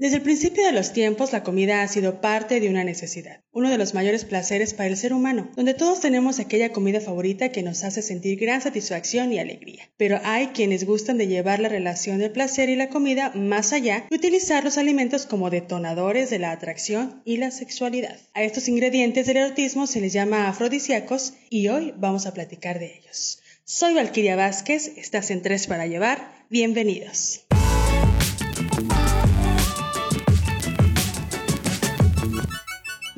[0.00, 3.68] Desde el principio de los tiempos, la comida ha sido parte de una necesidad, uno
[3.68, 7.62] de los mayores placeres para el ser humano, donde todos tenemos aquella comida favorita que
[7.62, 9.90] nos hace sentir gran satisfacción y alegría.
[9.98, 14.06] Pero hay quienes gustan de llevar la relación del placer y la comida más allá
[14.08, 18.16] y utilizar los alimentos como detonadores de la atracción y la sexualidad.
[18.32, 22.86] A estos ingredientes del erotismo se les llama afrodisíacos y hoy vamos a platicar de
[22.86, 23.42] ellos.
[23.64, 27.44] Soy Valquiria Vázquez, estás en Tres para Llevar, bienvenidos.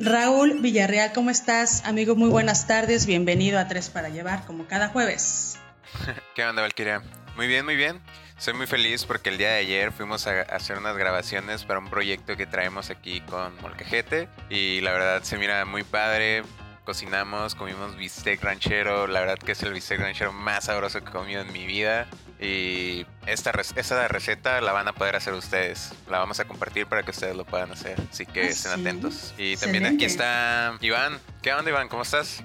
[0.03, 1.85] Raúl Villarreal, ¿cómo estás?
[1.85, 3.05] Amigo, muy buenas tardes.
[3.05, 5.57] Bienvenido a Tres para Llevar, como cada jueves.
[6.35, 7.01] ¿Qué onda, Valkyria?
[7.37, 8.01] Muy bien, muy bien.
[8.37, 11.89] Soy muy feliz porque el día de ayer fuimos a hacer unas grabaciones para un
[11.89, 16.43] proyecto que traemos aquí con Molcajete y la verdad se mira muy padre
[16.83, 21.13] cocinamos, comimos bistec ranchero, la verdad que es el bistec ranchero más sabroso que he
[21.13, 22.07] comido en mi vida.
[22.39, 25.91] Y esta, esta receta la van a poder hacer ustedes.
[26.09, 27.97] La vamos a compartir para que ustedes lo puedan hacer.
[28.11, 29.33] Así que ah, estén atentos.
[29.37, 31.19] Y también aquí está Iván.
[31.41, 31.87] ¿Qué onda, Iván?
[31.87, 32.43] ¿Cómo estás?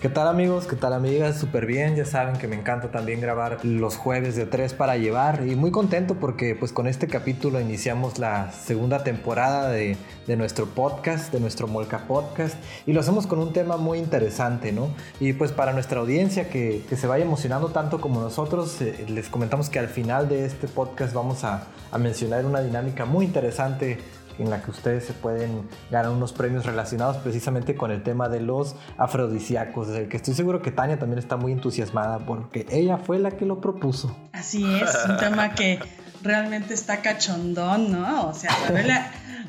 [0.00, 0.66] ¿Qué tal amigos?
[0.66, 1.38] ¿Qué tal amigas?
[1.38, 5.46] Súper bien, ya saben que me encanta también grabar los jueves de tres para llevar
[5.46, 9.98] y muy contento porque pues con este capítulo iniciamos la segunda temporada de,
[10.38, 12.54] nuestro podcast, de nuestro Molca Podcast
[12.86, 14.88] y lo hacemos con un tema muy interesante, ¿no?
[15.20, 19.68] Y pues para nuestra audiencia que, se vaya emocionando tanto como nosotros, eh, les comentamos
[19.68, 23.98] que al final de este podcast vamos a, a mencionar una dinámica muy interesante
[24.42, 28.40] en la que ustedes se pueden ganar unos premios relacionados precisamente con el tema de
[28.40, 33.18] los afrodisíacos, el que estoy seguro que Tania también está muy entusiasmada porque ella fue
[33.18, 34.16] la que lo propuso.
[34.32, 35.80] Así es, un tema que
[36.22, 38.28] realmente está cachondón, ¿no?
[38.28, 38.50] O sea,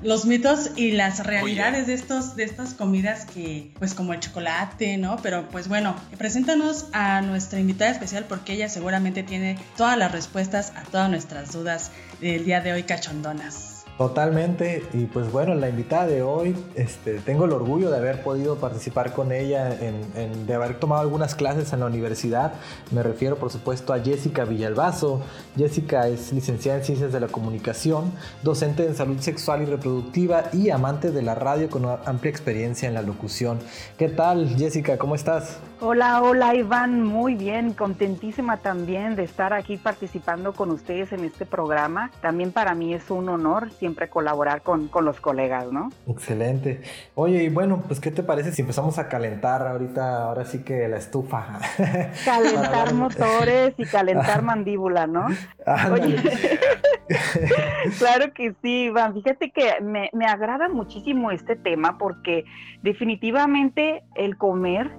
[0.04, 4.98] los mitos y las realidades de estos de estas comidas que pues como el chocolate,
[4.98, 5.18] ¿no?
[5.22, 10.74] Pero pues bueno, preséntanos a nuestra invitada especial porque ella seguramente tiene todas las respuestas
[10.76, 13.71] a todas nuestras dudas del día de hoy cachondonas.
[13.98, 18.56] Totalmente, y pues bueno, la invitada de hoy, este, tengo el orgullo de haber podido
[18.56, 22.54] participar con ella, en, de haber tomado algunas clases en la universidad.
[22.90, 25.22] Me refiero por supuesto a Jessica Villalbazo.
[25.56, 28.12] Jessica es licenciada en Ciencias de la Comunicación,
[28.42, 32.88] docente en Salud Sexual y Reproductiva y amante de la radio con una amplia experiencia
[32.88, 33.60] en la locución.
[33.98, 34.98] ¿Qué tal Jessica?
[34.98, 35.60] ¿Cómo estás?
[35.80, 41.46] Hola, hola Iván, muy bien, contentísima también de estar aquí participando con ustedes en este
[41.46, 42.12] programa.
[42.22, 45.90] También para mí es un honor siempre colaborar con, con los colegas, ¿no?
[46.08, 46.84] Excelente.
[47.16, 50.88] Oye, y bueno, pues ¿qué te parece si empezamos a calentar ahorita, ahora sí que
[50.88, 51.60] la estufa?
[52.24, 55.26] Calentar motores y calentar mandíbula, ¿no?
[55.92, 56.16] Oye,
[57.98, 59.16] claro que sí, Iván.
[59.16, 62.46] Fíjate que me, me agrada muchísimo este tema porque
[62.84, 64.92] definitivamente el comer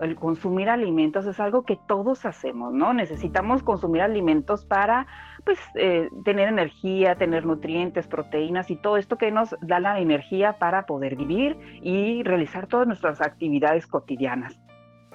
[0.00, 2.92] el consumir alimentos es algo que todos hacemos, ¿no?
[2.92, 5.06] Necesitamos consumir alimentos para,
[5.44, 10.58] pues, eh, tener energía, tener nutrientes, proteínas y todo esto que nos da la energía
[10.58, 14.58] para poder vivir y realizar todas nuestras actividades cotidianas.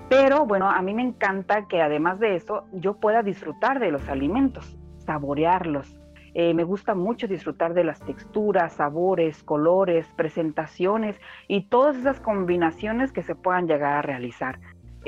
[0.10, 4.08] Pero bueno, a mí me encanta que además de eso yo pueda disfrutar de los
[4.08, 6.00] alimentos, saborearlos.
[6.34, 13.12] Eh, me gusta mucho disfrutar de las texturas, sabores, colores, presentaciones y todas esas combinaciones
[13.12, 14.60] que se puedan llegar a realizar.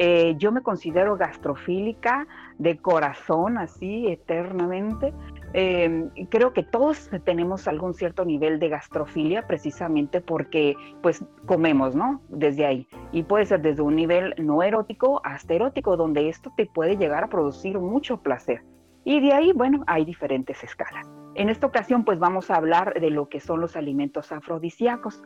[0.01, 2.25] Eh, yo me considero gastrofílica
[2.57, 5.13] de corazón, así, eternamente.
[5.51, 12.21] Em, creo que todos tenemos algún cierto nivel de gastrofilia precisamente porque pues comemos, ¿no?
[12.29, 12.87] Desde ahí.
[13.11, 17.25] Y puede ser desde un nivel no erótico hasta erótico, donde esto te puede llegar
[17.25, 18.63] a producir mucho placer.
[19.03, 21.11] Y de ahí, bueno, hay diferentes escalas.
[21.35, 25.21] En esta ocasión, pues vamos a hablar de lo que son los alimentos afrodisíacos.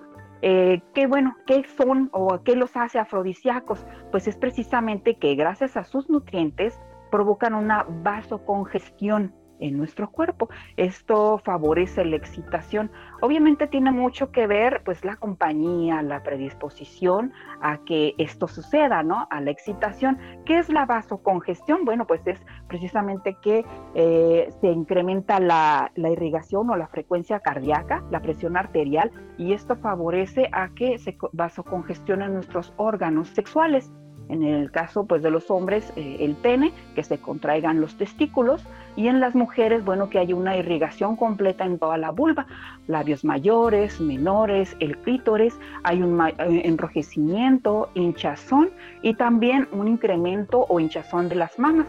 [0.46, 3.86] Eh, ¿Qué bueno, qué son o qué los hace afrodisíacos?
[4.12, 10.50] Pues es precisamente que gracias a sus nutrientes provocan una vasocongestión en nuestro cuerpo.
[10.78, 12.92] Esto favorece la excitación.
[13.22, 17.32] Obviamente tiene mucho que ver pues la compañía, la predisposición
[17.62, 19.28] a que esto suceda, ¿no?
[19.30, 20.18] A la excitación.
[20.46, 21.86] ¿Qué es la vasocongestión?
[21.86, 23.66] Bueno, pues es precisamente que
[23.96, 29.76] eh, se incrementa la, la irrigación o la frecuencia cardíaca, la presión arterial, y esto
[29.76, 33.92] favorece a que se vasocongestionen nuestros órganos sexuales
[34.30, 38.64] en el caso pues de los hombres eh, el pene, que se contraigan los testículos
[38.96, 42.46] y en las mujeres, bueno, que haya una irrigación completa en toda la vulva,
[42.88, 46.34] labios mayores, menores, el clítoris, hay un eh,
[46.66, 48.70] enrojecimiento, hinchazón
[49.02, 51.88] y también un incremento o hinchazón de las mamas.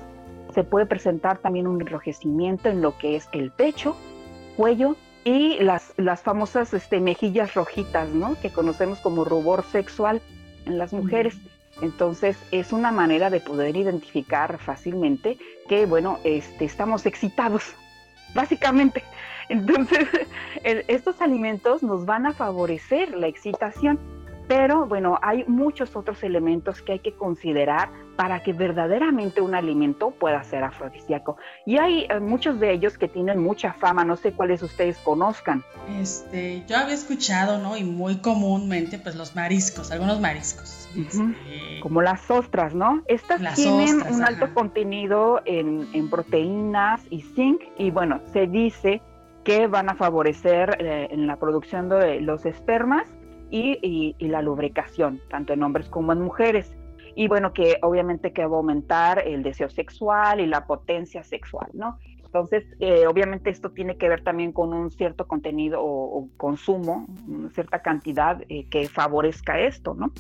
[0.55, 3.97] Se puede presentar también un enrojecimiento en lo que es el pecho,
[4.57, 8.37] cuello y las, las famosas este, mejillas rojitas, ¿no?
[8.41, 10.21] Que conocemos como rubor sexual
[10.67, 11.37] en las mujeres.
[11.81, 15.39] Entonces es una manera de poder identificar fácilmente
[15.69, 17.75] que, bueno, este, estamos excitados,
[18.35, 19.03] básicamente.
[19.49, 20.07] Entonces,
[20.65, 23.99] estos alimentos nos van a favorecer la excitación.
[24.47, 30.11] Pero bueno, hay muchos otros elementos que hay que considerar para que verdaderamente un alimento
[30.11, 31.37] pueda ser afrodisíaco.
[31.67, 35.65] Y hay eh, muchos de ellos que tienen mucha fama, no sé cuáles ustedes conozcan.
[35.99, 37.77] Este, yo había escuchado, ¿no?
[37.77, 40.89] Y muy comúnmente, pues los mariscos, algunos mariscos.
[40.97, 43.03] Este, Como las ostras, ¿no?
[43.07, 49.01] Estas tienen un alto contenido en, proteínas y zinc y bueno, se dice
[49.43, 53.09] que van a favorecer eh, en la producción de los espermas
[53.55, 56.75] y, la lubricación, tanto en hombres como en mujeres.
[57.15, 61.69] Y bueno, que obviamente que va a aumentar el deseo sexual y la potencia sexual,
[61.73, 61.99] ¿no?
[62.25, 67.51] Entonces, eh, obviamente esto tiene que ver también con un cierto contenido o, consumo, una
[67.51, 70.13] cierta cantidad eh, que favorezca esto, ¿no?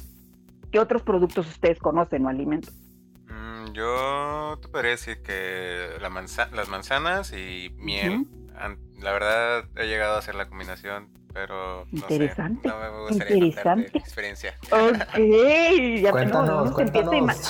[0.71, 2.73] ¿Qué otros productos ustedes conocen o alimentos?
[3.29, 8.29] Mm, yo te podría decir que la las manzanas y miel.
[9.01, 12.69] La verdad, he llegado a hacer la combinación pero no interesante.
[12.69, 13.99] Sé, no me gustaría interesante.
[13.99, 14.55] experiencia.
[14.71, 16.75] Ok, ya cuéntanos,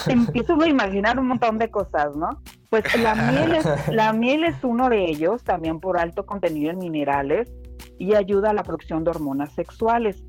[0.05, 2.41] se, empiezo a imaginar un montón de cosas, ¿no?
[2.71, 6.79] Pues la miel, es, la miel es uno de ellos, también por alto contenido en
[6.79, 7.53] minerales
[7.99, 10.25] y ayuda a la producción de hormonas sexuales.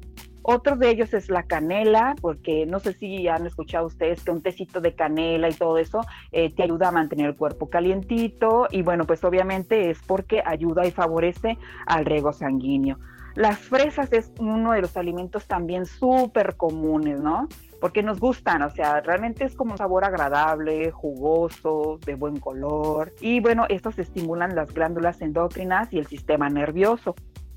[0.48, 4.44] Otro de ellos es la canela, porque no sé si han escuchado ustedes que un
[4.44, 6.02] tecito de canela y todo eso
[6.32, 10.86] eh, te ayuda a mantener el cuerpo calientito y bueno, pues obviamente es porque ayuda
[10.86, 13.00] y favorece al riego sanguíneo.
[13.36, 17.50] Las fresas es uno de los alimentos también súper comunes, ¿no?
[17.82, 23.14] Porque nos gustan, o sea, realmente es como un sabor agradable, jugoso, de buen color.
[23.20, 27.14] Y bueno, estos estimulan las glándulas endocrinas y el sistema nervioso.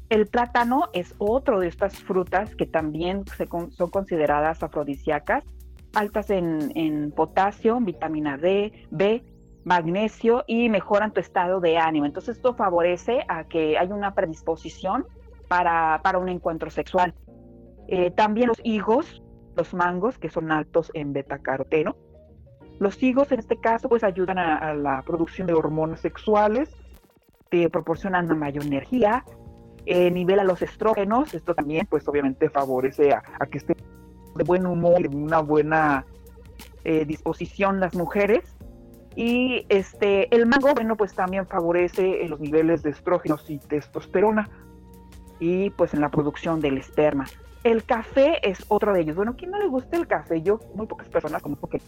[0.08, 3.24] El plátano es otro de estas frutas que también
[3.70, 5.44] son consideradas afrodisíacas,
[5.94, 9.22] altas en, en potasio, vitamina D, B,
[9.64, 12.06] magnesio y mejoran tu estado de ánimo.
[12.06, 15.06] Entonces esto favorece a que haya una predisposición
[15.48, 17.14] para, un encuentro sexual.
[17.88, 19.22] Eh, también los higos,
[19.56, 21.96] los mangos, que son altos en betacaroteno.
[22.78, 26.70] Los higos en este caso pues ayudan a, la producción de hormonas sexuales,
[27.50, 29.24] te proporcionan una mayor energía,
[29.86, 33.76] eh, nivela los estrógenos, esto también pues obviamente favorece a, que estén
[34.36, 36.04] de buen humor, de una buena
[36.84, 38.54] eh, disposición las mujeres.
[39.16, 44.48] Y este, el mango, bueno, pues también favorece los niveles de estrógenos y testosterona
[45.40, 47.26] y pues en la producción del esperma.
[47.64, 49.16] El café es otro de ellos.
[49.16, 50.42] Bueno, ¿quién no le gusta el café?
[50.42, 51.80] Yo, muy pocas personas como que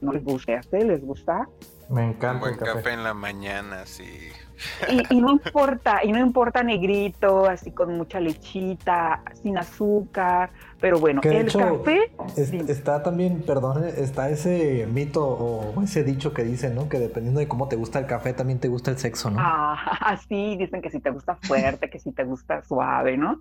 [0.00, 0.56] no les gusta.
[0.56, 1.48] ¿A ustedes les gusta?
[1.88, 2.92] Me encanta Buen el café.
[2.92, 4.30] en la mañana, sí.
[5.10, 10.50] Y, no importa, y no importa negrito, así con mucha lechita, sin azúcar,
[10.80, 12.10] pero bueno, el café...
[12.36, 16.88] está también, perdón, está ese mito o ese dicho que dicen, ¿no?
[16.88, 19.38] Que dependiendo de cómo te gusta el café, también te gusta el sexo, ¿no?
[19.40, 23.40] Ah, sí, dicen que si te gusta fuerte, que si te gusta suave, ¿no?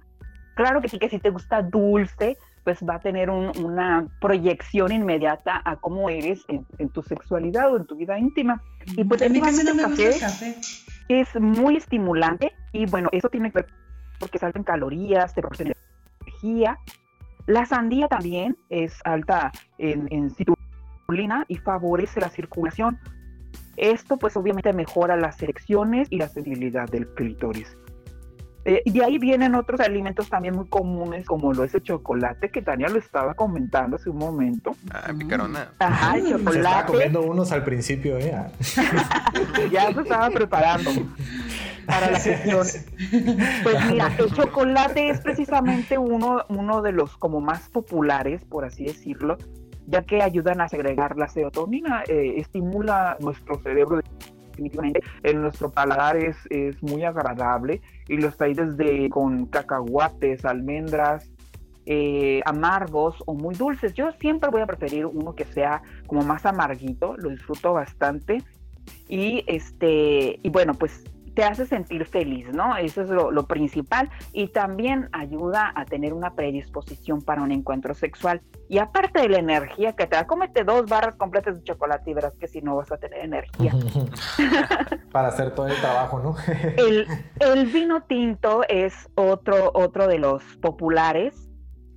[0.56, 5.62] Claro que sí, que si te gusta dulce, pues va a tener una proyección inmediata
[5.64, 8.62] a cómo eres en, tu sexualidad o en tu vida íntima.
[8.86, 10.56] Y pues a mí casi no me gusta el café
[11.08, 13.68] es muy estimulante y bueno, eso tiene que ver
[14.20, 15.74] porque es alto en calorías, te proporciona
[16.22, 16.80] energía.
[17.48, 22.98] La sandía también es alta en, en citrulina y favorece la circulación.
[23.76, 27.78] Esto pues obviamente mejora las erecciones y la sensibilidad del clítoris.
[28.68, 32.50] Eh, y de ahí vienen otros alimentos también muy comunes, como lo es el chocolate,
[32.50, 34.76] que Tania lo estaba comentando hace un momento.
[34.92, 35.70] Ah, picarona.
[35.78, 36.52] Ajá, el chocolate.
[36.52, 38.34] Se estaba comiendo unos al principio, ¿eh?
[39.72, 40.90] ya se estaba preparando
[41.86, 42.66] para la sesión.
[43.62, 48.86] Pues mira, el chocolate es precisamente uno, uno de los como más populares, por así
[48.86, 49.38] decirlo,
[49.86, 54.02] ya que ayudan a segregar la serotonina, eh, estimula nuestro cerebro
[54.56, 61.30] definitivamente en nuestro paladar es, es muy agradable y los trae desde con cacahuates, almendras,
[61.86, 63.94] eh, amargos o muy dulces.
[63.94, 68.44] Yo siempre voy a preferir uno que sea como más amarguito, lo disfruto bastante.
[69.08, 71.04] Y este, y bueno, pues
[71.36, 72.78] te hace sentir feliz, ¿no?
[72.78, 78.42] Eso es lo, principal y también ayuda a tener una predisposición para un encuentro sexual.
[78.70, 82.14] Y aparte de la energía que te da, cómete dos barras completas de chocolate y
[82.14, 83.74] verás que si no vas a tener energía.
[85.12, 86.36] para hacer todo el trabajo, ¿no?
[86.78, 87.06] el,
[87.40, 91.46] el, vino tinto es otro, otro de los populares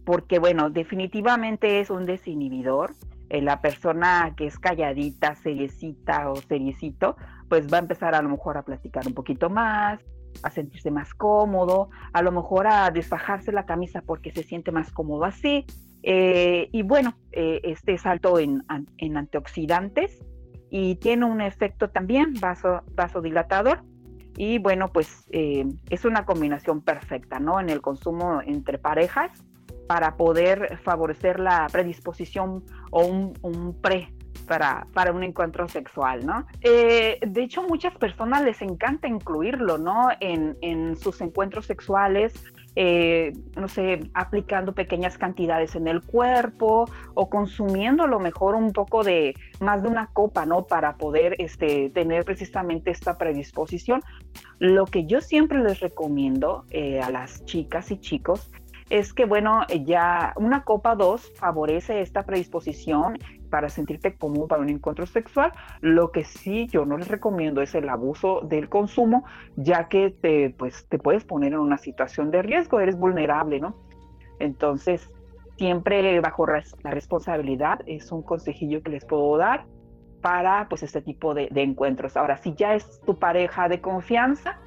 [0.05, 2.95] porque, bueno, definitivamente es un desinhibidor.
[3.29, 7.17] Eh, la persona que es calladita, seriecita o seriecito,
[7.49, 10.01] pues va a empezar a lo mejor a platicar un poquito más,
[10.43, 14.93] a sentirse más cómodo, a lo mejor a desfajarse la camisa porque se siente más
[14.93, 15.65] cómodo así.
[16.03, 18.65] Eh, y bueno, eh, este es alto en,
[19.17, 20.25] antioxidantes
[20.71, 23.83] y tiene un efecto también vaso, vasodilatador.
[24.37, 27.59] Y bueno, pues eh, es una combinación perfecta, ¿no?
[27.59, 29.33] En el consumo entre parejas
[29.89, 32.63] para poder favorecer la predisposición
[32.93, 34.15] o un, pre
[34.47, 36.47] para, para, un encuentro sexual, ¿no?
[36.61, 40.09] Eh, de hecho, muchas personas les encanta incluirlo, ¿no?
[40.21, 42.35] En, en sus encuentros sexuales
[42.81, 48.73] eh, no sé, aplicando pequeñas cantidades en el cuerpo o consumiendo a lo mejor un
[48.73, 50.65] poco de más de una copa, ¿no?
[50.65, 54.01] Para poder este, tener precisamente esta predisposición.
[54.61, 58.49] Lo que yo siempre les recomiendo eh, a las chicas y chicos
[58.91, 63.19] es que, bueno, ya una copa dos favorece esta predisposición
[63.51, 65.53] para sentirte cómodo para un encuentro sexual.
[65.81, 69.25] Lo que sí yo no les recomiendo es el abuso del consumo,
[69.57, 73.75] ya que te, pues, te puedes poner en una situación de riesgo, eres vulnerable, ¿no?
[74.39, 75.11] Entonces,
[75.57, 79.67] siempre bajo la responsabilidad es un consejillo que les puedo dar
[80.21, 82.17] para pues este tipo de, encuentros.
[82.17, 84.59] Ahora, si ya es tu pareja de confianza,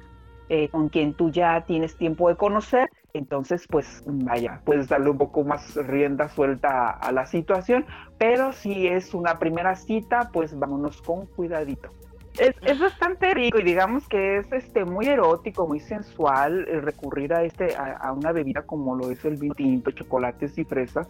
[0.48, 5.18] eh, con quien tú ya tienes tiempo de conocer, entonces pues vaya, puedes darle un
[5.18, 7.84] poco más rienda suelta a, la situación,
[8.18, 11.90] pero si es una primera cita, pues vámonos con cuidadito.
[12.38, 17.42] Es, es, bastante rico y digamos que es este muy erótico, muy sensual recurrir a
[17.42, 21.06] este a, a, una bebida como lo es el vino tinto, chocolates y fresas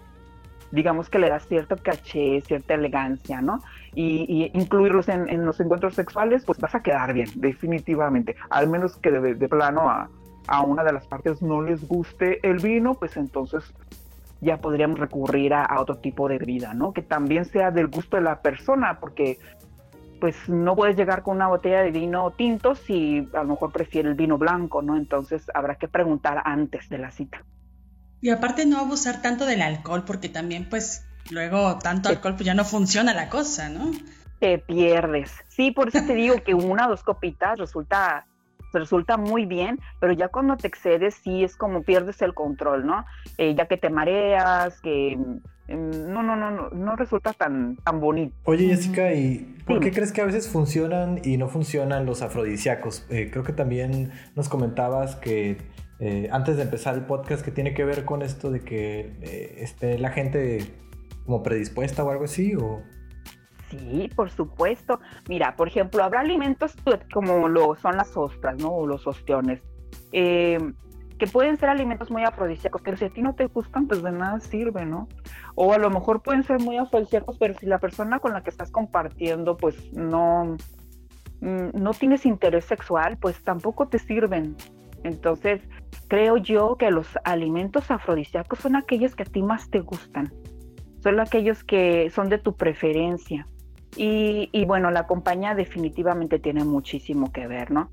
[0.73, 3.61] digamos que le da cierto caché, cierta elegancia, ¿no?
[3.95, 8.37] Y, incluirlos en, los encuentros sexuales, pues vas a quedar bien, definitivamente.
[8.51, 10.11] Al menos que de, plano a,
[10.65, 13.65] una de las partes no les guste el vino, pues entonces
[14.41, 16.93] ya podríamos recurrir a, otro tipo de bebida, ¿no?
[16.93, 19.39] Que también sea del gusto de la persona, porque
[20.21, 24.09] pues no puedes llegar con una botella de vino tinto si a lo mejor prefiere
[24.09, 24.97] el vino blanco, ¿no?
[24.97, 27.45] Entonces habrá que preguntar antes de la cita.
[28.21, 32.55] Y aparte no abusar tanto del alcohol, porque también pues luego tanto alcohol pues ya
[32.55, 33.91] no funciona la cosa, ¿no?
[34.41, 35.33] Te pierdes.
[35.49, 38.27] Sí, por eso te digo que una o dos copitas resulta
[38.73, 43.05] resulta muy bien, pero ya cuando te excedes sí es como pierdes el control, ¿no?
[43.39, 48.01] Eh, ya que te mareas, que mm, no, no, no, no, no resulta tan, tan
[48.01, 48.35] bonito.
[48.45, 53.07] Oye Jessica, ¿y por qué crees que a veces funcionan y no funcionan los afrodisíacos?
[53.11, 55.59] Eh, creo que también nos comentabas que
[56.05, 59.59] eh, antes de empezar el podcast que tiene que ver con esto de que eh,
[59.59, 60.65] esté la gente
[61.25, 62.83] como predispuesta o algo así o
[63.73, 65.01] Sí, por supuesto.
[65.29, 66.77] Mira, por ejemplo, habrá alimentos
[67.13, 68.69] como lo son las ostras, ¿no?
[68.69, 69.63] O los ostiones,
[70.13, 70.59] eh,
[71.19, 74.13] que pueden ser alimentos muy afrodisíacos, pero si a ti no te gustan, pues de
[74.13, 75.09] nada sirve, ¿no?
[75.55, 78.51] O a lo mejor pueden ser muy afrodisíacos, pero si la persona con la que
[78.51, 80.57] estás compartiendo, pues no,
[81.41, 84.55] mm, no tienes interés sexual, pues tampoco te sirven.
[85.03, 85.63] Entonces,
[86.09, 90.31] creo yo que los alimentos afrodisíacos son aquellos que a ti más te gustan,
[91.03, 93.47] son aquellos que son de tu preferencia.
[93.97, 97.89] Y, bueno, la compañía definitivamente tiene muchísimo que ver, ¿no?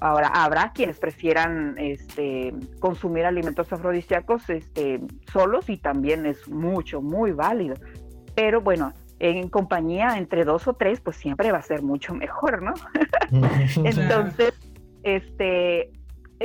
[0.00, 5.00] Ahora, habrá quienes prefieran este, consumir alimentos afrodisíacos este,
[5.32, 7.74] solos y también es mucho, muy válido.
[8.34, 12.62] Pero bueno, en compañía entre dos o tres, pues siempre va a ser mucho mejor,
[12.62, 12.74] ¿no?
[13.84, 14.52] Entonces,
[15.02, 15.90] este,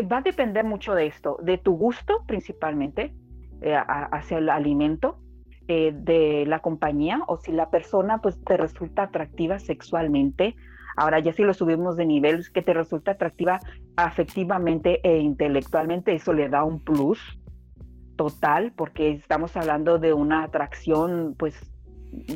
[0.03, 3.13] va a depender mucho de esto, de tu gusto principalmente
[3.61, 5.19] eh, hacia el alimento,
[5.67, 10.55] eh, de la compañía o si la persona pues te resulta atractiva sexualmente.
[10.95, 13.59] Ahora ya si lo subimos de nivel, que te resulta atractiva
[13.95, 17.19] afectivamente e intelectualmente, eso le da un plus
[18.15, 21.55] total porque estamos hablando de una atracción pues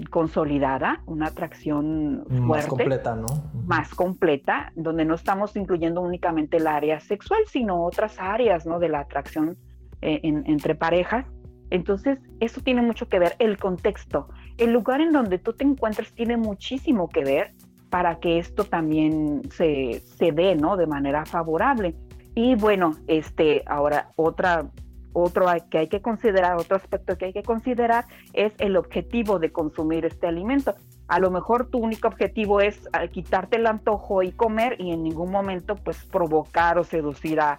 [0.10, 3.28] consolidada, una atracción fuerte, más completa, ¿no?
[3.66, 8.80] Más completa, donde no estamos incluyendo únicamente el área sexual, sino otras áreas, ¿no?
[8.80, 9.58] De la atracción
[10.02, 11.26] eh, entre parejas.
[11.72, 16.14] Entonces, eso tiene mucho que ver, el contexto, el lugar en donde tú te encuentras
[16.14, 17.54] tiene muchísimo que ver
[17.90, 20.78] para que esto también se, se dé, ¿no?
[20.78, 21.96] De manera favorable.
[22.36, 24.70] Y bueno, este, ahora otra
[25.14, 29.52] otro que hay que considerar, otro aspecto que hay que considerar es el objetivo de
[29.52, 30.76] consumir este alimento.
[31.08, 35.04] A lo mejor tu único objetivo es ah, quitarte el antojo y comer y en
[35.04, 37.58] ningún momento pues provocar o seducir a,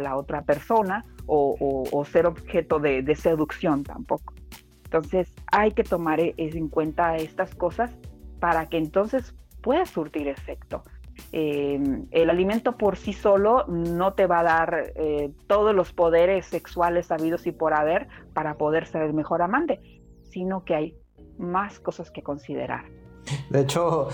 [0.00, 4.34] la otra persona o, ser objeto de, de, seducción tampoco.
[4.84, 7.90] Entonces hay que tomar e, en cuenta estas cosas
[8.40, 10.82] para que entonces pueda surtir efecto.
[11.32, 16.46] Eh, el alimento por sí solo no te va a dar eh, todos los poderes
[16.46, 19.80] sexuales habidos y por haber para poder ser el mejor amante,
[20.22, 20.96] sino que hay
[21.38, 22.84] más cosas que considerar.
[23.50, 24.08] De hecho,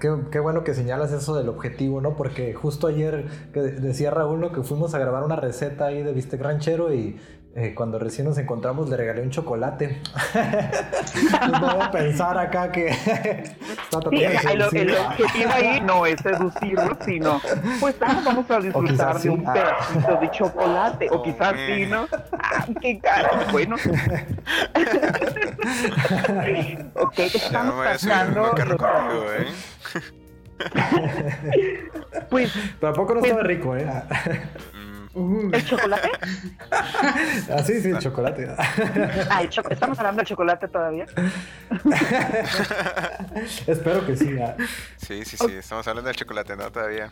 [0.00, 2.16] qué, bueno que señalas eso del objetivo, ¿no?
[2.16, 4.52] Porque justo ayer que decía Raúl ¿no?
[4.52, 7.16] que fuimos a grabar una receta ahí de bistec ranchero y
[7.58, 10.02] eh, cuando recién nos encontramos le regalé un chocolate.
[11.50, 12.92] no voy a pensar acá que
[14.10, 17.40] sí, el, objetivo ahí no es seducirlo, sino
[17.80, 22.06] pues vamos a disfrutar de un pedacito de chocolate, o quizás sí, ¿no?
[22.32, 23.30] ¡Ah, qué caro!
[23.50, 23.76] Bueno.
[26.94, 28.52] ok, estamos pasando.
[29.38, 29.46] ¿eh?
[32.28, 33.86] pues tampoco no pues, estaba rico, ¿eh?
[35.16, 36.10] ¿El chocolate?
[36.70, 38.48] ah, sí, sí, el chocolate.
[39.30, 41.06] ah, ¿estamos hablando del chocolate todavía?
[43.66, 44.36] Espero que sí.
[44.98, 46.70] Sí, sí, sí, estamos hablando del chocolate, ¿no?
[46.70, 47.10] Todavía.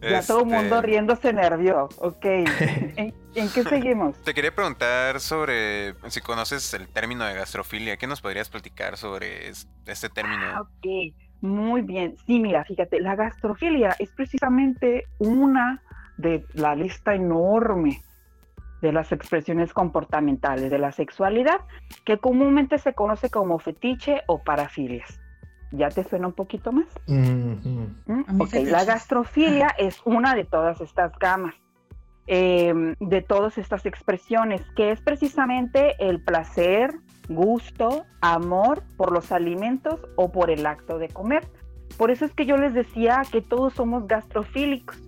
[0.00, 1.88] ya todo el mundo este, riéndose nervio.
[1.98, 2.24] Ok.
[2.24, 4.16] ¿En, qué seguimos?
[4.22, 7.96] Te quería preguntar sobre si conoces el término de gastrofilia.
[7.96, 10.46] ¿Qué nos podrías platicar sobre este término?
[10.46, 11.12] Ah, ok.
[11.40, 12.16] Muy bien.
[12.24, 15.82] Sí, mira, fíjate, la gastrofilia es precisamente una
[16.16, 18.02] de la lista enorme
[18.82, 21.60] de las expresiones comportamentales de la sexualidad,
[22.04, 25.20] que comúnmente se conoce como fetiche o parafilias.
[25.72, 26.86] ¿Ya te suena un poquito más?
[27.06, 28.68] ¿Mm?
[28.70, 31.54] la gastrofilia es una de todas estas gamas,
[32.26, 36.94] em, de todas estas expresiones, que es precisamente el placer,
[37.28, 41.48] gusto, amor por los alimentos o por el acto de comer.
[41.98, 45.05] Por eso es que yo les decía que todos somos gastrofílicos.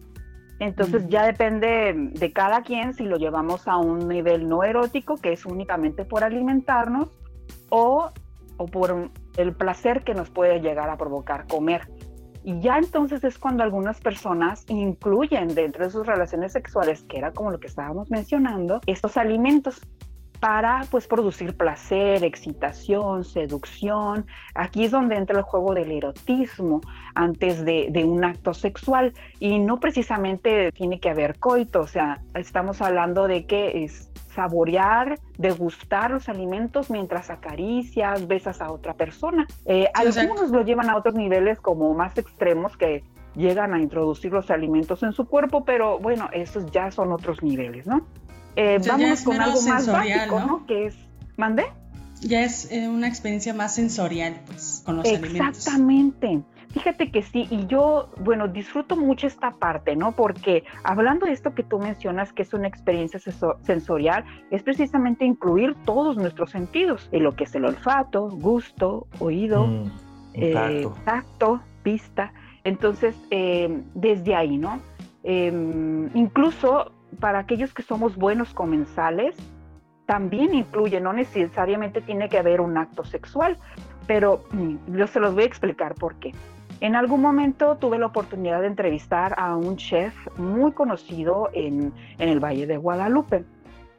[0.59, 5.33] Entonces ya depende de cada quien si lo llevamos a un nivel no erótico, que
[5.33, 7.09] es únicamente por alimentarnos,
[7.71, 8.11] o,
[8.57, 11.89] o por el placer que nos puede llegar a provocar comer.
[12.45, 17.33] Y ya entonces es cuando algunas personas incluyen dentro de sus relaciones sexuales, que era
[17.33, 19.81] como lo que estábamos mencionando, estos alimentos
[20.41, 24.27] para pues producir placer, excitación, seducción.
[24.55, 26.81] Aquí es donde entra el juego del erotismo
[27.15, 32.81] antes de, un acto sexual y no precisamente tiene que haber coito, o sea, estamos
[32.81, 39.47] hablando de que es saborear, degustar los alimentos mientras acaricias, besas a otra persona.
[39.67, 43.03] Eh, algunos lo llevan a otros niveles como más extremos que
[43.35, 47.87] llegan a introducir los alimentos en su cuerpo, pero bueno, esos ya son otros niveles,
[47.87, 48.07] ¿no?
[48.61, 50.67] Eh, vamos con algo más básico, ¿no?
[50.67, 50.97] Que es,
[51.37, 51.67] ¿mande?
[52.23, 55.59] Ya es eh, una experiencia más sensorial, pues, con los alimentos.
[55.59, 56.43] Exactamente.
[56.73, 60.11] Fíjate que sí, y yo, bueno, disfruto mucho esta parte, ¿no?
[60.11, 63.21] Porque hablando de esto que tú mencionas, que es una experiencia
[63.63, 69.69] sensorial, es precisamente incluir todos nuestros sentidos, en lo que es el olfato, gusto, oído,
[69.69, 69.93] mm,
[70.35, 71.63] eh, tacto.
[71.85, 72.33] vista.
[72.65, 73.15] Entonces,
[73.95, 74.81] desde ahí, ¿no?
[75.23, 79.37] Em, incluso para aquellos que somos buenos comensales,
[80.07, 83.59] también incluye, no necesariamente tiene que haber un acto sexual,
[84.07, 86.33] pero mm, yo se los voy a explicar por qué.
[86.81, 92.41] En algún momento tuve la oportunidad de entrevistar a un chef muy conocido en, el
[92.41, 93.45] Valle de Guadalupe.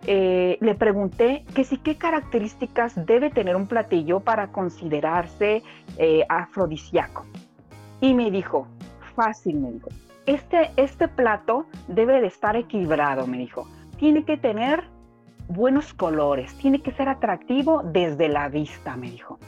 [0.08, 5.62] Eh, le pregunté que si qué características debe tener un platillo para considerarse
[5.98, 7.26] eh, afrodisíaco.
[8.00, 8.66] Y me dijo,
[9.14, 9.90] fácil, me dijo,
[10.30, 13.68] este, este plato debe de estar equilibrado, me dijo.
[13.98, 14.84] Tiene que tener
[15.48, 19.40] buenos colores, tiene que ser atractivo desde la vista, me dijo.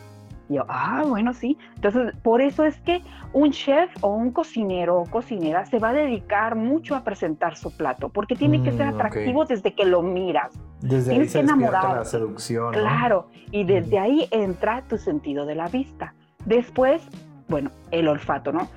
[0.49, 1.57] Y yo, ah, bueno, sí.
[1.75, 5.93] Entonces, por eso es que un chef o un cocinero o cocinera se va a
[5.93, 10.01] dedicar mucho a presentar su plato, porque tiene que ser mm, atractivo desde que lo
[10.01, 10.51] miras.
[10.81, 12.73] Desde ahí se que la seducción.
[12.73, 16.15] Claro, y desde ahí entra tu sentido de la vista.
[16.45, 17.01] Después,
[17.47, 18.67] bueno, el olfato, ¿no?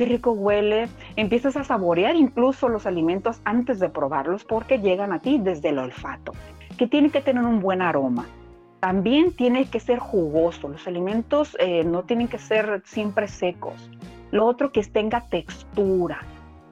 [0.00, 5.18] Qué rico huele, empiezas a saborear incluso los alimentos antes de probarlos porque llegan a
[5.18, 6.32] ti desde el olfato,
[6.78, 8.24] que tiene que tener un buen aroma.
[8.80, 13.90] También tiene que ser jugoso, los alimentos eh, no tienen que ser siempre secos.
[14.30, 16.20] Lo otro que tenga textura,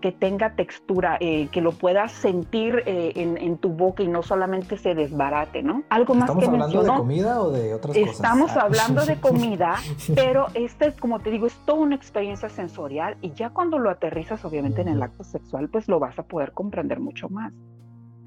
[0.01, 4.77] que tenga textura, eh, que lo puedas sentir eh, en, tu boca y no solamente
[4.77, 5.83] se desbarate, ¿no?
[5.89, 8.15] Algo más ¿Estamos hablando de comida o de otras cosas?
[8.15, 8.61] Estamos ah.
[8.63, 9.77] hablando de comida,
[10.15, 13.91] pero esta es, como te digo, es toda una experiencia sensorial y ya cuando lo
[13.91, 17.53] aterrizas, obviamente, en el acto sexual, pues lo vas a poder comprender mucho más.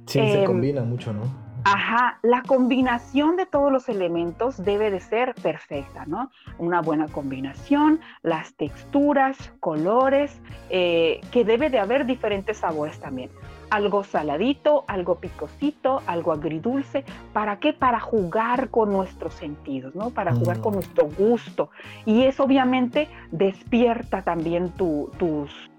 [0.07, 1.21] Sí, se em, combina mucho, ¿no?
[1.63, 6.31] Ajá, la combinación de todos los elementos debe de ser perfecta, ¿no?
[6.57, 13.29] Una buena combinación, las texturas, colores, eh, que debe de haber diferentes sabores también.
[13.69, 17.05] Algo saladito, algo picosito, algo agridulce.
[17.31, 17.73] ¿Para qué?
[17.73, 20.09] Para jugar con nuestros sentidos, ¿no?
[20.09, 20.75] Para jugar con mm.
[20.75, 21.69] nuestro gusto.
[22.05, 25.70] Y eso obviamente despierta también tus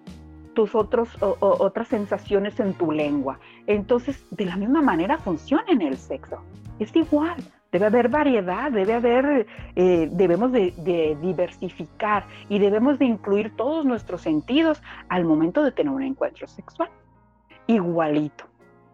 [0.55, 3.39] tus otros, otras sensaciones en tu lengua.
[3.67, 6.43] Entonces, de la misma manera funciona en el sexo.
[6.79, 7.43] Es igual.
[7.73, 14.21] Debe haber variedad, debe haber, eh, debemos de, diversificar y debemos de incluir todos nuestros
[14.21, 16.91] sentidos al momento de tener un encuentro sexual.
[17.67, 18.45] Igualito.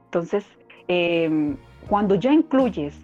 [0.04, 0.46] Entonces,
[0.86, 1.56] em,
[1.88, 2.96] cuando ya incluyes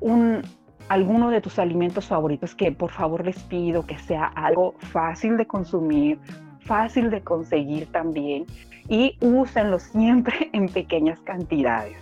[0.00, 0.42] un,
[0.90, 5.46] alguno de tus alimentos favoritos, que por favor les pido que sea algo fácil de
[5.46, 6.18] consumir,
[6.66, 8.46] fácil de conseguir también,
[8.88, 11.96] y úsenlo siempre en pequeñas cantidades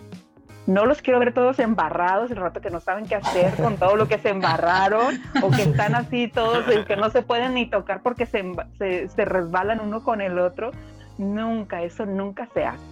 [0.66, 3.96] no los quiero ver todos embarrados el rato que no saben qué hacer con todo
[3.96, 7.68] lo que se embarraron o que están así todos y que no se pueden ni
[7.68, 8.44] tocar porque se,
[8.78, 10.70] se, resbalan uno con el otro.
[11.18, 12.82] Nunca, eso nunca se hace.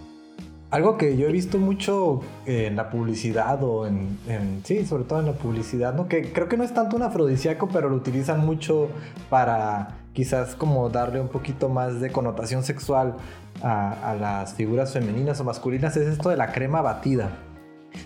[0.71, 4.17] Algo que yo he visto mucho en la publicidad o en,
[4.63, 6.07] sí, sobre todo en la publicidad, ¿no?
[6.07, 8.89] Que creo que no es tanto un afrodisíaco, pero lo utilizan mucho
[9.29, 13.15] para quizás como darle un poquito más de connotación sexual
[13.61, 17.31] a, a las figuras femeninas o masculinas, es esto de la crema batida.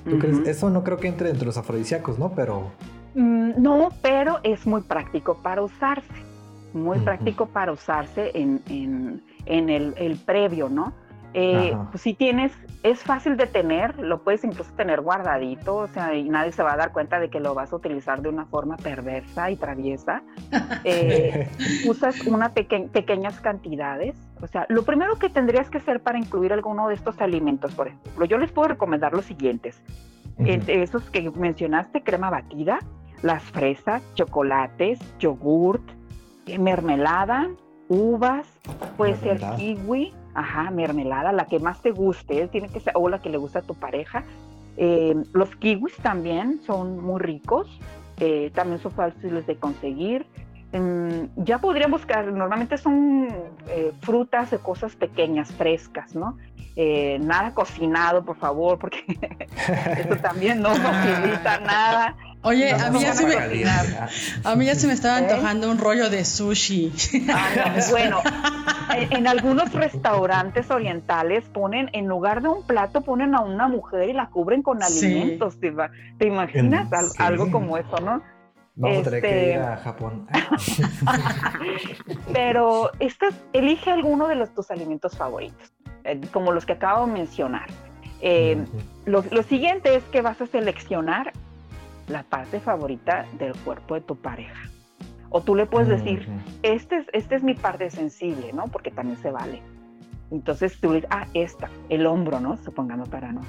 [0.09, 0.39] ¿Tú crees?
[0.47, 2.31] Eso no creo que entre entre los afrodisíacos, ¿no?
[2.33, 2.71] Pero...
[3.15, 6.07] Mm, no, pero es muy práctico para usarse.
[6.73, 8.61] Muy práctico para usarse en,
[9.45, 10.93] en, el, el, previo, ¿no?
[11.39, 16.15] Eh, pues si tienes, es fácil de tener, lo puedes incluso tener guardadito, o sea,
[16.15, 18.47] y nadie se va a dar cuenta de que lo vas a utilizar de una
[18.47, 20.23] forma perversa y traviesa.
[20.84, 21.50] Eh,
[21.88, 26.88] usas una pequeñas cantidades, o sea, lo primero que tendrías que hacer para incluir alguno
[26.88, 29.82] de estos alimentos, por ejemplo, yo les puedo recomendar los siguientes.
[30.39, 32.80] esos que mencionaste, crema batida,
[33.21, 35.84] las fresas, chocolates, yogurt,
[36.45, 37.50] eh, mermelada,
[37.89, 38.47] uvas,
[38.95, 43.19] puede ser kiwi, Ajá, mermelada, la que más te guste, tiene que ser, o la
[43.19, 44.23] que le gusta a tu pareja.
[44.78, 47.67] Eh, los kiwis también son muy ricos,
[48.19, 50.28] eh, también son fáciles de conseguir.
[50.73, 53.30] Mm, ya podría buscar, normalmente son
[53.67, 56.38] eh, frutas de cosas pequeñas, frescas, ¿no?
[57.19, 59.00] nada cocinado, por favor, porque
[59.97, 62.15] eso también no facilita nada.
[62.47, 66.10] Oye, a, mí ya se me, a mí ya se me estaba antojando un rollo
[66.10, 66.93] de sushi.
[67.29, 68.21] Ah, bueno,
[69.12, 74.13] en, algunos restaurantes orientales ponen, en lugar de un plato, ponen a una mujer y
[74.13, 75.60] la cubren con alimentos.
[75.60, 75.73] ¿Te,
[76.25, 76.88] imaginas
[77.19, 78.23] algo como eso, no?
[78.75, 80.27] Vamos a tener que este, ir a Japón.
[82.33, 85.73] Pero estas, elige alguno de los, tus alimentos favoritos,
[86.05, 87.67] eh, como los que acabo de mencionar.
[88.21, 88.63] Eh,
[89.05, 91.33] lo, lo, siguiente es que vas a seleccionar
[92.07, 94.69] la parte favorita del cuerpo de tu pareja.
[95.29, 96.27] O tú le puedes decir,
[96.63, 98.65] este es, este es mi parte sensible, ¿no?
[98.67, 99.61] Porque también se vale.
[100.31, 102.57] Entonces tú le dices, ah, esta, el hombro, ¿no?
[102.57, 103.41] Supongamos para no,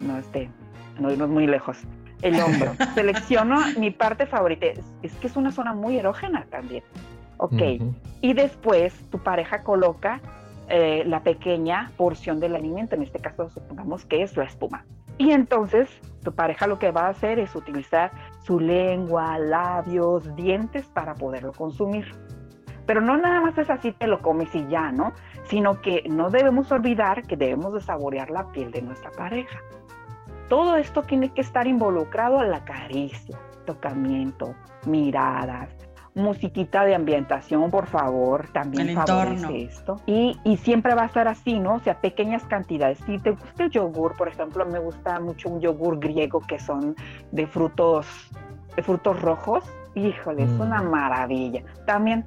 [0.00, 0.50] no esté,
[0.98, 1.78] no irnos muy lejos.
[2.22, 2.72] El hombro.
[2.94, 4.66] Selecciono mi parte favorita.
[5.02, 6.82] Es, que es una zona muy erógena también.
[7.36, 7.62] Ok.
[8.20, 10.20] Y después tu pareja coloca
[10.68, 14.84] eh, la pequeña porción del alimento, en este caso supongamos que es la espuma.
[15.18, 15.88] Y entonces
[16.22, 21.52] tu pareja lo que va a hacer es utilizar su lengua, labios, dientes para poderlo
[21.52, 22.06] consumir.
[22.86, 25.12] Pero no nada más es así, te lo comes y ya, ¿no?
[25.44, 29.60] Sino que no debemos olvidar que debemos de saborear la piel de nuestra pareja.
[30.48, 34.54] Todo esto tiene que estar involucrado a la caricia, tocamiento,
[34.86, 35.70] miradas,
[36.14, 39.96] musiquita de ambientación, por favor, también favorece esto.
[40.06, 41.74] Y, y, siempre va a estar así, ¿no?
[41.74, 42.98] O sea, pequeñas cantidades.
[43.06, 46.94] Si te gusta el yogur, por ejemplo, me gusta mucho un yogur griego que son
[47.30, 48.06] de frutos,
[48.76, 49.64] de frutos rojos.
[49.94, 50.90] Híjole, es una mm.
[50.90, 51.62] maravilla.
[51.86, 52.26] También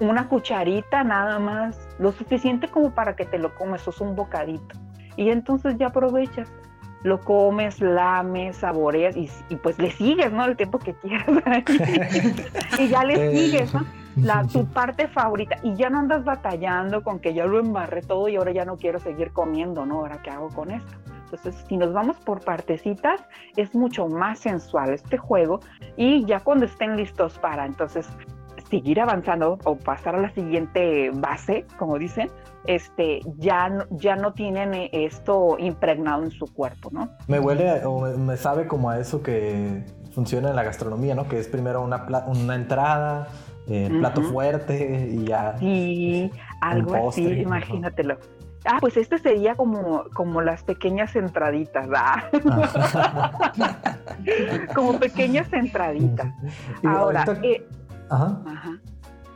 [0.00, 4.16] una cucharita nada más, lo suficiente como para que te lo comes, eso es un
[4.16, 4.78] bocadito.
[5.16, 6.52] Y entonces ya aprovechas
[7.04, 10.46] lo comes, lames, saboreas y, pues le sigues, ¿no?
[10.46, 11.28] El tiempo que quieras.
[12.80, 13.84] y ya le sigues, ¿no?
[14.16, 18.28] La, tu parte favorita y ya no andas batallando con que ya lo embarré todo
[18.28, 20.00] y ahora ya no quiero seguir comiendo, ¿no?
[20.00, 20.92] Ahora qué hago con esto.
[21.24, 23.20] Entonces, si nos vamos por partecitas,
[23.56, 25.60] es mucho más sensual este juego
[25.96, 28.08] y ya cuando estén listos para entonces
[28.74, 32.28] seguir avanzando o pasar a la siguiente base, como dicen,
[32.66, 37.08] este, ya, ya no tienen eh, esto impregnado en su cuerpo, ¿no?
[37.28, 41.28] Me huele o me sabe como a eso que funciona en la gastronomía, ¿no?
[41.28, 43.28] Que es primero una, una entrada,
[43.68, 45.56] eh, plato fuerte y ya.
[45.58, 48.18] Sí, algo así, imagínatelo.
[48.66, 52.24] Ah, pues este sería como, como las pequeñas entraditas, ¿verdad?
[54.74, 56.32] como pequeñas entraditas.
[56.82, 57.68] Ahora, eh,
[58.10, 58.80] Ajá.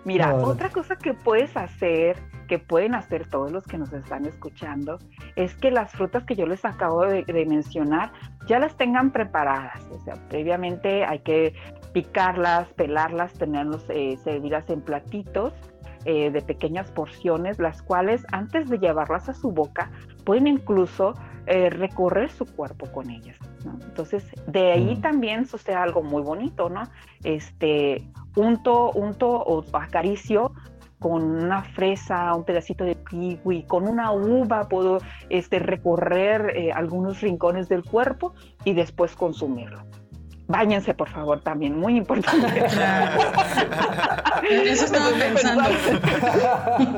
[0.04, 4.98] Mira, otra cosa que puedes hacer, que pueden hacer todos los que nos están escuchando,
[5.36, 8.12] es que las frutas que yo les acabo de, mencionar
[8.46, 9.86] ya las tengan preparadas.
[9.90, 11.54] O sea, previamente hay que
[11.92, 15.52] picarlas, pelarlas, tenerlos, eh, servidas en platitos
[16.04, 19.90] eh, de pequeñas porciones, las cuales antes de llevarlas a su boca
[20.24, 21.14] pueden incluso
[21.46, 23.36] eh, recorrer su cuerpo con ellas.
[23.64, 25.00] Entonces, de ahí mm.
[25.00, 26.82] también sucede algo muy bonito, ¿no?
[27.24, 28.06] Este,
[28.36, 30.52] unto, unto o acaricio
[30.98, 37.20] con una fresa, un pedacito de kiwi, con una uva puedo este, recorrer eh, algunos
[37.20, 38.34] rincones del cuerpo
[38.64, 39.80] y después consumirlo.
[40.48, 42.64] Báñense, por favor, también, muy importante.
[44.50, 45.62] Eso estaba pensando.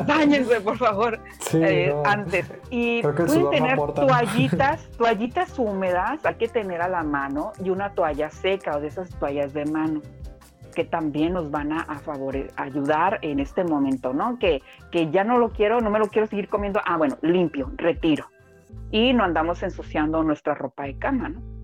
[0.06, 1.18] Báñense, por favor,
[1.54, 2.46] eh, antes.
[2.70, 8.30] Y pueden tener toallitas, toallitas húmedas, hay que tener a la mano, y una toalla
[8.30, 10.00] seca o de esas toallas de mano
[10.72, 14.38] que también nos van a, a ayudar en este momento, ¿no?
[14.38, 16.80] Que, que ya no lo quiero, no me lo quiero seguir comiendo.
[16.86, 18.30] Ah, bueno, limpio, retiro.
[18.92, 21.59] Y no andamos ensuciando nuestra ropa de cama, ¿no?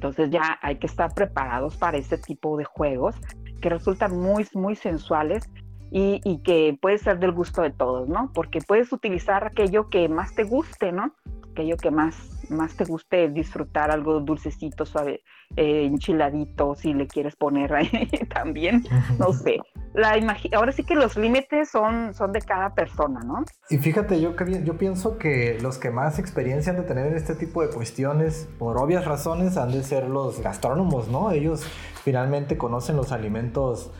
[0.00, 3.14] Entonces ya hay que estar preparados para este tipo de juegos
[3.60, 5.46] que resultan muy, muy sensuales
[5.90, 8.32] y, y, que puede ser del gusto de todos, ¿no?
[8.32, 11.14] Porque puedes utilizar aquello que más te guste, ¿no?
[11.50, 15.22] Aquello que más más te guste disfrutar algo dulcecito, suave,
[15.56, 17.90] eh, enchiladito, si le quieres poner ahí
[18.34, 18.84] también,
[19.18, 19.58] no sé.
[19.94, 20.14] La
[20.54, 23.44] ahora sí que los límites son, son de cada persona, ¿no?
[23.70, 24.34] Y fíjate, yo,
[24.64, 28.48] yo pienso que los que más experiencia han de tener en este tipo de cuestiones,
[28.58, 31.32] por obvias razones, han de ser los gastrónomos, ¿no?
[31.32, 31.66] Ellos
[32.04, 33.92] finalmente conocen los alimentos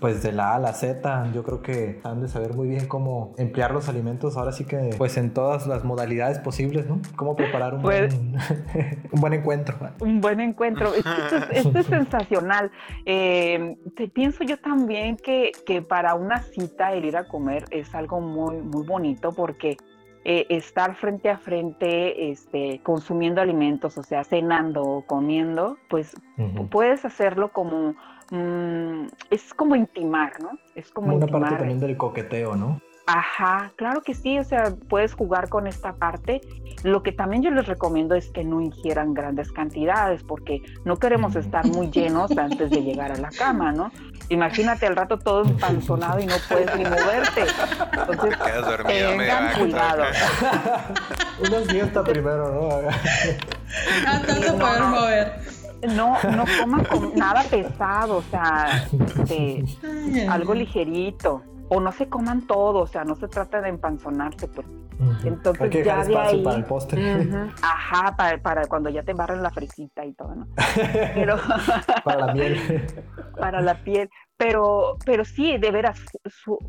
[0.00, 2.86] pues de la A a la Z, yo creo que han de saber muy bien
[2.88, 7.00] cómo emplear los alimentos ahora sí que pues en todas las modalidades posibles, ¿no?
[7.16, 8.36] Cómo preparar un, pues buen,
[9.12, 9.76] un buen encuentro.
[10.00, 10.92] Un buen encuentro,
[11.52, 12.70] esto, es sensacional.
[13.06, 17.94] Eh, te pienso yo también que, que para una cita el ir a comer es
[17.94, 19.76] algo muy, muy bonito porque
[20.24, 26.14] eh, estar frente a frente, este, consumiendo alimentos, o sea, cenando o comiendo, pues
[26.70, 27.96] puedes hacerlo como
[28.30, 30.58] Mm, es como intimar, ¿no?
[30.74, 32.80] Es como una parte también del coqueteo, ¿no?
[33.06, 36.40] Ajá, claro que sí, o sea, puedes jugar con esta parte.
[36.84, 41.34] Lo que también yo les recomiendo es que no ingieran grandes cantidades, porque no queremos
[41.34, 43.90] estar muy llenos antes de llegar a la cama, ¿no?
[44.28, 47.42] Imagínate al rato todo empanzonado y no puedes ni moverte.
[47.92, 48.38] Entonces,
[48.86, 50.04] tengan cuidado.
[51.40, 52.88] Una siesta primero, ¿no?
[54.06, 55.32] Antes de poder mover
[55.88, 58.86] no, no coman nada pesado, o sea,
[59.18, 59.64] este,
[60.28, 61.42] algo ligerito.
[61.68, 64.66] O no se coman todo, o sea, no se trata de empanzonarse, pues.
[65.24, 66.42] Entonces ya de ahí.
[66.42, 67.28] Para el postre.
[67.62, 70.48] ajá, para, cuando ya te barren la fresita y todo, ¿no?
[71.14, 71.36] Pero,
[72.04, 72.86] para la miel.
[73.38, 74.10] para la piel.
[74.36, 76.00] Pero, pero sí, de veras,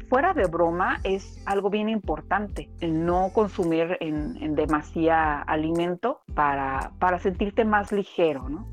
[0.08, 7.18] fuera de broma, es algo bien importante no consumir en, en demasía alimento para, para
[7.18, 8.68] sentirte más ligero, ¿no?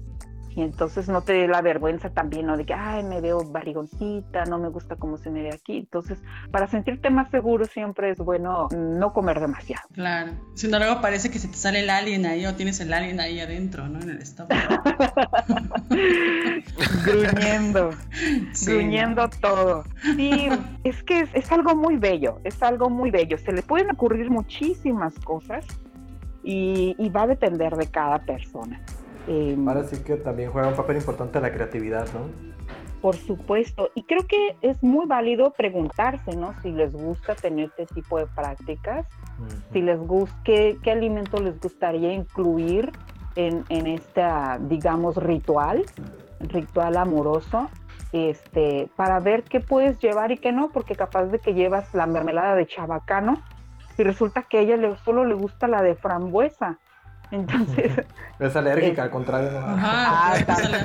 [0.55, 2.57] Y entonces no te dé la vergüenza también, ¿no?
[2.57, 5.79] De que, ay, me veo barrigoncita, no me gusta cómo se me ve aquí.
[5.79, 6.19] Entonces,
[6.51, 9.89] para sentirte más seguro siempre es bueno no comer demasiado.
[9.93, 10.33] Claro.
[10.55, 13.21] Si no, luego parece que se te sale el alien ahí o tienes el alien
[13.21, 14.01] ahí adentro, ¿no?
[14.01, 14.83] En el estómago.
[17.07, 17.91] gruñendo,
[18.67, 19.85] gruñendo todo.
[20.17, 20.49] Sí,
[20.83, 23.39] es que es, algo muy bello, es algo muy bello.
[23.39, 25.65] Se le pueden ocurrir muchísimas cosas
[26.43, 28.81] y, y va a depender de cada persona.
[29.27, 32.21] Em, Ahora sí que también juega un papel importante la creatividad, ¿no?
[33.01, 36.55] Por supuesto, y creo que es muy válido preguntarse, ¿no?
[36.61, 39.07] Si les gusta tener este tipo de prácticas,
[39.73, 42.93] si les gusta, qué, qué alimento les gustaría incluir
[43.37, 44.23] en, en este,
[44.69, 45.87] digamos, ritual,
[46.41, 47.71] ritual amoroso,
[48.13, 52.07] este, para ver qué puedes llevar y qué no, porque capaz de que llevas la
[52.07, 53.41] mermelada de chabacano
[53.97, 56.79] y resulta que a ella le, solo le gusta la de frambuesa.
[57.31, 57.93] Entonces.
[58.39, 59.51] Es alérgica, al contrario.
[59.53, 60.35] ah,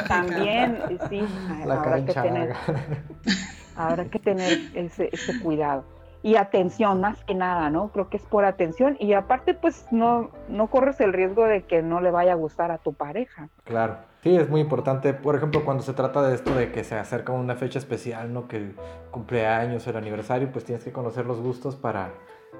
[0.10, 0.78] también,
[1.10, 1.26] sí.
[1.64, 2.54] habrá, que tener,
[3.78, 5.86] habrá que tener ese, ese cuidado.
[6.22, 7.90] Y atención, más que nada, ¿no?
[7.94, 8.98] Creo que es por atención.
[9.00, 12.72] Y aparte, pues no, no corres el riesgo de que no le vaya a gustar
[12.72, 13.48] a tu pareja.
[13.64, 13.98] Claro.
[14.24, 15.14] Sí, es muy importante.
[15.14, 18.48] Por ejemplo, cuando se trata de esto de que se acerca una fecha especial, ¿no?
[18.48, 18.76] Que el
[19.12, 22.10] cumpleaños o el aniversario, pues tienes que conocer los gustos para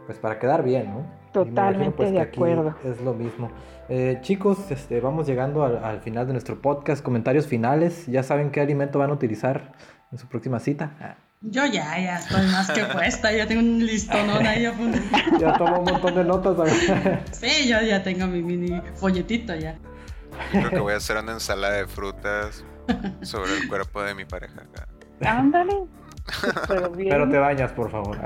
[0.06, 1.06] pues para quedar bien, ¿no?
[1.32, 2.76] Totalmente pues, de acuerdo.
[2.84, 3.52] Es lo mismo.
[3.90, 7.04] Eh, chicos, este, vamos llegando al, final de nuestro podcast.
[7.04, 8.06] Comentarios finales.
[8.08, 9.74] ¿Ya saben qué alimento van a utilizar
[10.12, 10.96] en su próxima cita?
[11.02, 11.16] Ah.
[11.42, 13.32] Yo ya, ya estoy más que puesta.
[13.32, 14.64] Ya tengo un listón ahí.
[15.40, 16.70] ya tomo un montón de notas.
[17.32, 19.78] sí, yo ya tengo mi mini folletito ya.
[20.52, 22.64] Creo que voy a hacer una ensalada de frutas
[23.22, 24.64] sobre el cuerpo de mi pareja.
[25.22, 25.86] Ándale.
[26.68, 28.18] Pero, te bañas, por favor.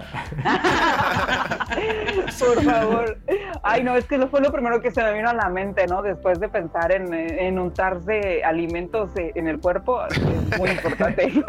[2.39, 3.17] por favor.
[3.62, 5.85] Ay, no, es que no fue lo primero que se me vino a la mente,
[5.88, 6.01] ¿no?
[6.01, 11.33] Después de pensar en, en untarse alimentos en el cuerpo, es muy importante.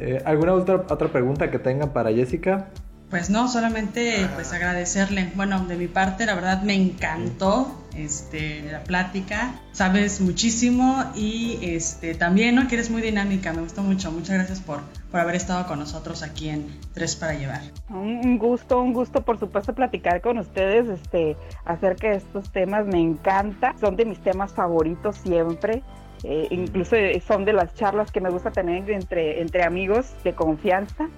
[0.00, 2.68] Eh, ¿Alguna otra, otra pregunta que tengan para Jessica?
[3.12, 5.30] Pues no, solamente pues agradecerle.
[5.34, 9.60] Bueno, de mi parte, la verdad me encantó este, la plática.
[9.72, 12.66] Sabes muchísimo y este, también, ¿no?
[12.68, 13.52] Que eres muy dinámica.
[13.52, 14.10] Me gustó mucho.
[14.10, 17.60] Muchas gracias por, por haber estado con nosotros aquí en Tres para Llevar.
[17.90, 22.86] Un gusto, un gusto, por supuesto, platicar con ustedes este, acerca de estos temas.
[22.86, 23.74] Me encanta.
[23.78, 25.82] Son de mis temas favoritos siempre.
[26.24, 26.96] Eh, incluso
[27.26, 31.10] son de las charlas que me gusta tener entre, entre amigos de confianza.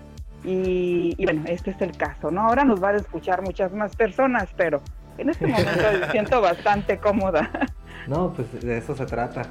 [0.45, 2.43] Y, bueno, este es el caso, ¿no?
[2.43, 4.83] Ahora nos van a escuchar muchas más personas, pero
[5.17, 7.51] en este momento me siento bastante cómoda.
[8.07, 9.47] No, pues de eso se trata.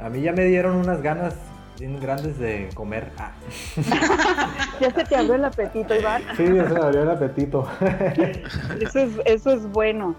[0.00, 1.34] A mí ya me dieron unas ganas
[1.78, 3.10] bien grandes de comer.
[3.18, 3.32] Ah.
[4.80, 6.22] ya se te abrió el apetito, Iván.
[6.34, 7.68] Sí, ya se me abrió el apetito.
[8.80, 10.16] eso, es, eso es bueno.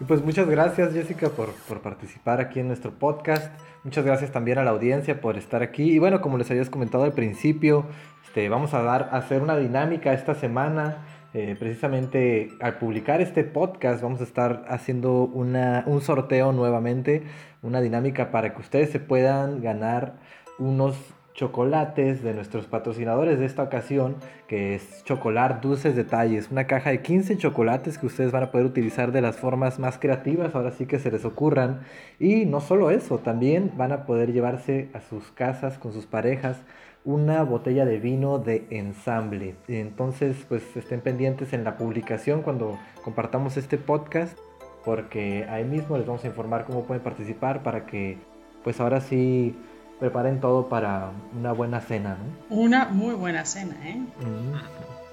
[0.00, 3.52] Y pues muchas gracias Jessica por, por, participar aquí en nuestro podcast.
[3.82, 5.90] Muchas gracias también a la audiencia por estar aquí.
[5.94, 7.86] Y bueno, como les habías comentado al principio,
[8.34, 10.96] este, vamos a, dar, a hacer una dinámica esta semana.
[11.34, 17.22] Eh, precisamente al publicar este podcast vamos a estar haciendo una, un sorteo nuevamente,
[17.62, 20.14] una dinámica para que ustedes se puedan ganar
[20.58, 20.96] unos
[21.34, 24.16] chocolates de nuestros patrocinadores de esta ocasión,
[24.48, 28.66] que es Chocolar Dulces Detalles, una caja de 15 chocolates que ustedes van a poder
[28.66, 31.82] utilizar de las formas más creativas, ahora sí que se les ocurran.
[32.18, 36.64] Y no solo eso, también van a poder llevarse a sus casas con sus parejas
[37.04, 39.56] una botella de vino de ensamble.
[39.68, 44.36] Entonces, pues estén pendientes en la publicación cuando compartamos este podcast,
[44.84, 48.18] porque ahí mismo les vamos a informar cómo pueden participar para que,
[48.62, 49.54] pues ahora sí,
[50.00, 52.16] preparen todo para una buena cena,
[52.50, 54.02] Una muy buena cena, ¿eh?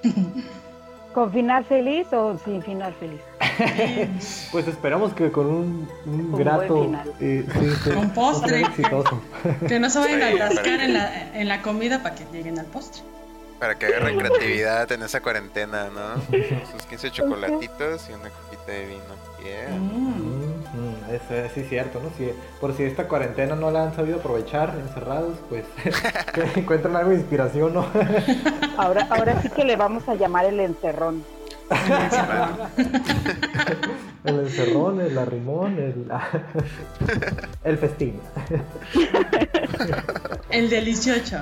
[1.14, 3.20] ¿Con final feliz o sin final feliz?
[4.52, 6.90] pues esperamos que con un, un grato.
[7.20, 7.46] Eh,
[7.94, 8.62] con postre.
[9.68, 12.66] Que no se vayan a atascar en la, en la comida para que lleguen al
[12.66, 13.02] postre.
[13.58, 16.20] Para que agarren creatividad en esa cuarentena, ¿no?
[16.72, 19.02] Sus 15 chocolatitos y una copita de vino.
[19.44, 19.78] Yeah.
[19.78, 20.31] Mm.
[21.12, 22.08] Eso es sí, cierto, ¿no?
[22.16, 25.64] Si, por si esta cuarentena no la han sabido aprovechar encerrados, pues
[26.32, 27.86] que encuentren algo de inspiración, ¿no?
[28.78, 31.22] ahora, ahora sí que le vamos a llamar el encerrón.
[34.24, 36.10] el encerrón, el arrimón, el,
[37.64, 38.20] el festín.
[40.50, 41.38] El delicioso.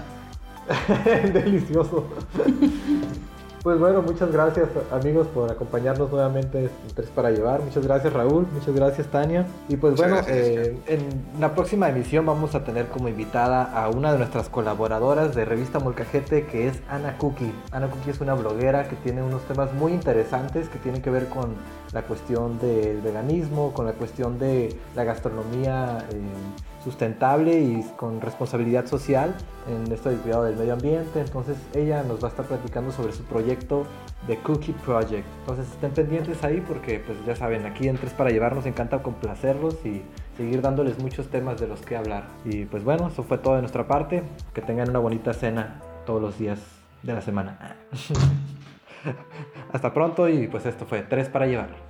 [1.06, 2.08] el delicioso.
[3.62, 7.60] Pues bueno, muchas gracias amigos por acompañarnos nuevamente en Tres para Llevar.
[7.60, 9.46] Muchas gracias Raúl, muchas gracias Tania.
[9.68, 11.00] Y pues bueno, eh, en
[11.38, 15.78] la próxima emisión vamos a tener como invitada a una de nuestras colaboradoras de Revista
[15.78, 17.52] Molcajete que es Ana Cookie.
[17.70, 21.28] Ana Cookie es una bloguera que tiene unos temas muy interesantes que tienen que ver
[21.28, 21.54] con
[21.92, 26.06] la cuestión del veganismo, con la cuestión de la gastronomía.
[26.12, 26.20] Eh,
[26.82, 29.34] sustentable y con responsabilidad social
[29.68, 31.20] en esto del cuidado del medio ambiente.
[31.20, 33.86] Entonces ella nos va a estar platicando sobre su proyecto
[34.26, 35.26] de Cookie Project.
[35.40, 39.02] Entonces estén pendientes ahí porque pues ya saben, aquí en Tres para Llevar nos encanta
[39.02, 40.02] complacerlos y
[40.36, 42.24] seguir dándoles muchos temas de los que hablar.
[42.44, 44.22] Y pues bueno, eso fue todo de nuestra parte.
[44.54, 46.60] Que tengan una bonita cena todos los días
[47.02, 47.76] de la semana.
[49.72, 51.89] Hasta pronto y pues esto fue Tres para Llevar.